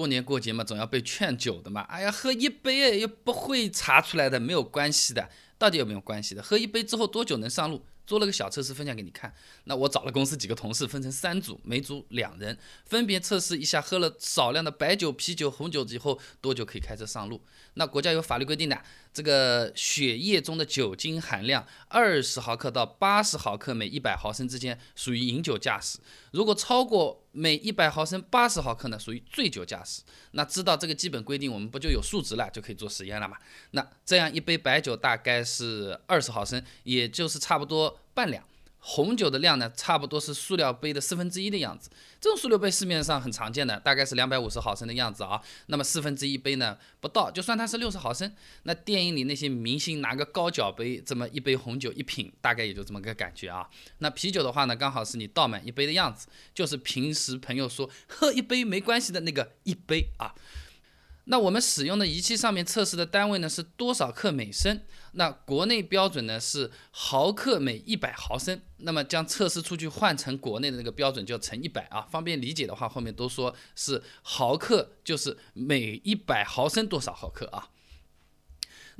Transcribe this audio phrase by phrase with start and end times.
[0.00, 1.82] 过年过节嘛，总要被劝酒的嘛。
[1.82, 5.28] 哎呀，喝一杯又不会查出来的，没有关系的。
[5.58, 6.42] 到底有没有关系的？
[6.42, 7.84] 喝一杯之后多久能上路？
[8.06, 9.32] 做了个小测试分享给你看。
[9.64, 17.40] 那我找了公司几个同事，分成三组，每组两人，分别测试一下喝了少量的白酒、啤酒、红酒之后多久可以开车上路。
[17.74, 18.82] 那国家有法律规定的，
[19.12, 25.98] 这个血液中的酒精含量二十毫克到八十毫克每一百毫升之间属于饮酒驾驶，
[26.32, 30.02] 如果超过每一百毫升八十毫克呢，属于醉酒驾驶。
[30.32, 33.36] 那知道这个基本规定，我们不就有数值了，就可以做实验了嘛？
[33.70, 38.00] 那这样一杯白酒大概是二十毫升，也就是差不多。
[38.12, 38.44] 半两
[38.80, 41.90] 红酒的量呢，差不多是塑料杯的四分之一的样子。
[42.18, 45.40] 这种塑料杯市面上很常见的，大概是两百五十毫升的样子啊。
[45.66, 48.32] 那么四分之一杯呢，不到，就算它是六十毫升。
[48.62, 53.68] 那电影里那些明星拿个高脚杯，这么一杯红酒一品，大概也就这么个感觉啊。
[53.98, 60.34] 那啤酒的话呢，刚好是你倒满一杯的样子，就是平时朋友说喝一杯没关系的那个一杯啊。
[61.30, 64.80] 那我们使用的仪器上面测试的单位呢是多少克每升？
[65.12, 68.60] 那国内标准呢是毫克每一百毫升。
[68.78, 77.68] 那么将测试出去换成国内的那个标准，就乘一百啊，方便理解的话，后面都说是毫克，就是每一百毫升多少毫克啊。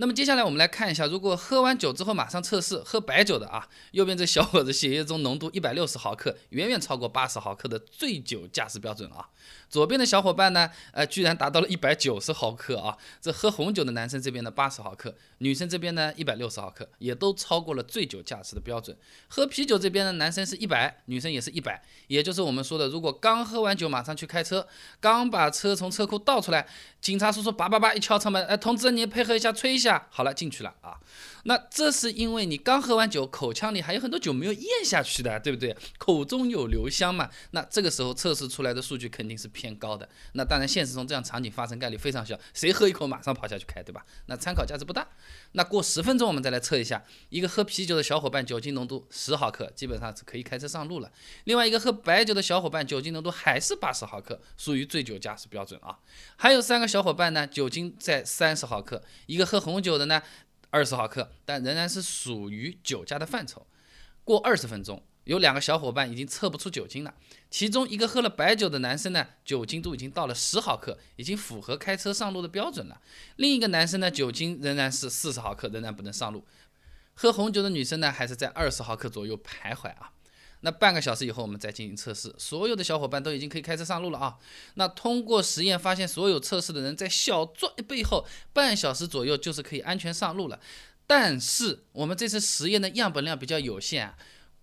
[0.00, 9.28] 那么接下来我们来看一下，如果喝完酒之后马上测试喝白酒的啊，右边这小伙子血液中浓度一百六十毫克，远远超过八十毫克的醉酒驾驶标准啊。
[9.68, 12.96] 左边的小伙伴呢，呃，居然达到了一百九十毫克啊！
[13.20, 18.96] 这喝红酒的男生这边呢八十毫克，女生这边呢一百六十毫克，也都超过了醉酒驾驶的标准。
[19.28, 24.66] 喝啤酒这边呢，男生是一百，女生也是一百，也就是我们说的，如果刚喝完酒马上去开车，
[24.98, 26.66] 刚把车从车库倒出来，
[27.00, 30.98] 警察叔叔叭叭叭一敲车门，哎，同志你配合一下，吹一下，好了，进去了啊。
[31.44, 35.74] 那这是因为你刚喝完酒，口腔里还有很多酒没有咽下去的，对不对？
[35.96, 37.30] 口中有留香嘛。
[37.52, 40.06] 那这个时候测试出来的数据肯定是偏高的。
[40.34, 44.04] 那当然，现实中这样场景发生概率非常小，谁喝一口马上跑下去开，对吧？
[44.26, 45.08] 那参考价值不大。
[45.52, 51.10] 那过十分钟我们再来测一下，一个喝啤酒的小伙伴酒精浓度十毫克，基本上是可以开车上路了。
[51.44, 55.98] 另外一个喝白酒的小伙伴酒精浓度还是八十毫克，属于醉酒驾驶标准啊。
[56.36, 60.22] 还有三个小伙伴呢，酒精在三十毫克，一个喝红酒的呢。
[60.72, 63.66] 二十毫克，但仍然是属于酒驾的范畴。
[64.22, 67.12] 过二十分钟，有两个小伙伴已经测不出酒精了。
[67.50, 73.00] 其中一个喝了白酒的男生呢，酒精度已经到了十毫克，已经符合开车上路的标准了。
[73.34, 76.46] 另一个男生呢，酒精仍然是四十毫克，仍然不能上路。
[77.14, 80.12] 喝红酒的女生呢，还是在二十毫克左右徘徊啊。
[80.62, 84.36] 那半个小时以后，我们再进行测试，所有的小伙伴都已经可以开车上路了啊。
[84.74, 90.60] 那通过实验发现，所有测试的人在小酌一杯后，半小时左右就是可以安全上路了。
[91.06, 94.14] 但是我们这次实验的样本量比较有限，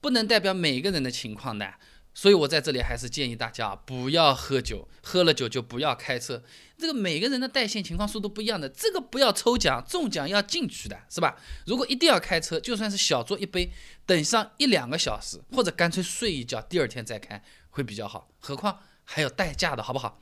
[0.00, 1.74] 不能代表每个人的情况的。
[2.16, 6.42] 所以我在这里还是建议大家不要喝酒，喝了酒就不要开车。
[6.78, 11.36] 这个每个人的代谢情况、速度不一样的，这个不要抽奖，中奖要进去的，是吧？
[11.66, 13.70] 如果一定要开车，就算是小酌一杯，
[14.06, 18.30] 等上一两个小时，或者干脆睡一觉，第二天再开会比较好。
[18.38, 20.18] 何况还有代驾的，好不好？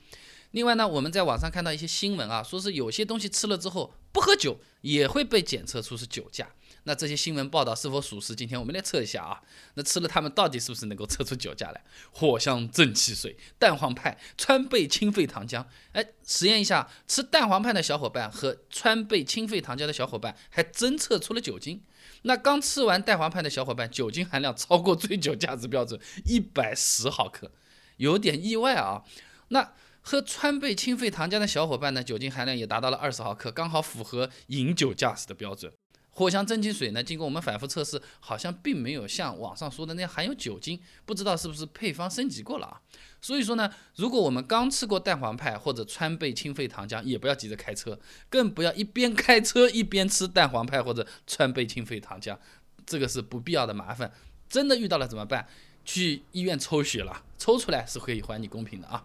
[0.50, 6.48] 另外呢，我们在网上看到一些新闻啊，说是有些东西吃了之后不喝酒也会被检测出是酒驾。
[6.84, 8.34] 那这些新闻报道是否属实？
[8.34, 9.42] 今天我们来测一下啊。
[9.74, 11.82] 那吃了它们到底是不是能够测出酒驾来？
[12.12, 15.64] 藿香正气水、蛋黄派、川贝清肺糖浆。
[15.92, 21.82] 哎，实验一下，吃蛋黄派的小伙伴和川贝清肺糖浆的小伙伴还真测出了酒精。
[22.22, 27.50] 那刚吃完蛋黄派的小伙伴，酒精含量超过醉酒驾驶标准一百十毫克，
[27.96, 29.02] 有点意外啊。
[29.48, 29.72] 那
[30.02, 35.72] 喝川贝清肺糖浆的小伙伴呢，酒精含量也达到了二十毫克，刚好符合饮酒驾驶的标准。
[36.14, 37.02] 藿香正气水呢？
[37.02, 42.80] 经过我们反复测试，好像并没有像网上说的那样含有酒精，不知道是不是配方升级过了啊？
[43.20, 47.98] 所以说呢，如果我们刚吃过蛋黄派或者川贝清肺糖浆，也不要急着开车，
[48.30, 52.38] 更不要一边开车一边吃蛋黄派或者川贝清肺糖浆，
[52.86, 54.12] 这个是不必要的麻烦。
[54.48, 55.48] 真的遇到了怎么办？
[55.84, 59.04] 去医院抽血了，抽出来是可以还你公平的啊。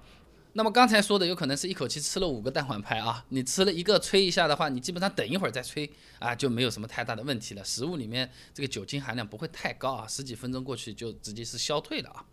[0.53, 7.63] 那么刚才说的有可能是一口气吃了五个蛋黄派啊，你吃了一个吹一下的话，你基本上等一会儿再吹啊，就没有什么太大的问题了。
[7.63, 12.25] 食物里面这个酒精含量不会太高啊，十几分钟过去就直接是消退了啊。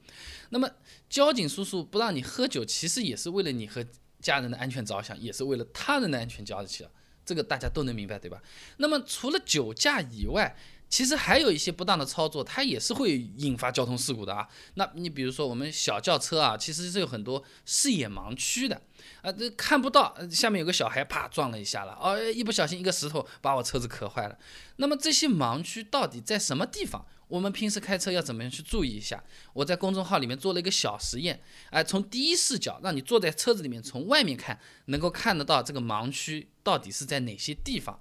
[0.48, 0.68] 那么
[1.10, 3.84] 交警叔叔不让你喝酒，其实也是为了你和
[4.20, 6.88] 家人的安全着想，也是为了他人的安全着想，
[7.24, 8.42] 这个大家都能明白对吧？
[8.78, 10.56] 那么除了酒驾以外，
[10.88, 14.46] 其实还有一些不当的操作，它也是会引发交通事故的啊。
[14.74, 18.80] 那你比如说我们小轿车啊，其实是有很多视野盲区的
[19.22, 24.38] 啊，这看不到下面有个小孩，啪撞了一下了，哦，一不小心一个石头把我车子磕坏了。
[24.76, 27.04] 那么这些盲区到底在什么地方？
[27.28, 29.20] 我们平时开车要怎么样去注意一下？
[29.52, 38.00] 我在公众号里面做了一个小实验，哎，从第一视角让你坐在车子里面，从外面看，能够看得到这个盲区到底是在哪些地方。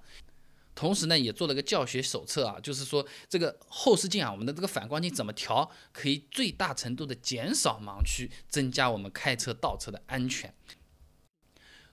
[0.76, 10.54] 同时呢，也做了个教学手册啊，就是说这个后视镜啊，我们的这个反光镜怎么调，可以最大程度的减少盲区，增加我们开车倒车的安全。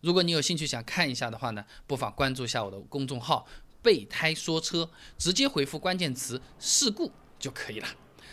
[0.02, 3.48] 如果你有兴趣想看一下的话呢，不妨关注一下我的公众号
[3.82, 7.10] “备胎说车”，直接回复关键词“事故”
[7.40, 7.88] 就可以了。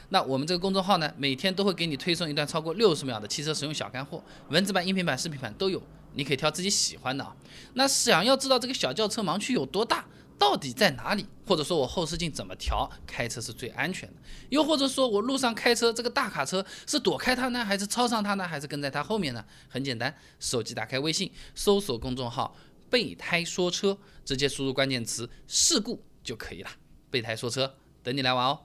[0.09, 5.81] 那我们这个公众号呢，每天都会给你推送一段超过六十秒的汽车使用小干货，文字版、音频版、视频版都有，
[6.15, 7.37] 你可以挑自己喜欢的啊。
[7.75, 10.05] 那想要知道这个小轿车盲区有多大？
[10.41, 11.27] 到底在哪里？
[11.47, 14.15] 或者说我后视镜怎么调，开车是最安全的？
[14.49, 19.45] 又或者说我路上开车，这个大卡车是躲开它呢，还是超上它呢，还是跟在它后面呢？
[19.69, 22.57] 很简单，手机打开微信，搜索公众号
[22.89, 26.71] “备胎说车”，直接输入关键词“事故”就可以了。
[27.11, 28.61] 备胎说车，等你来玩哦。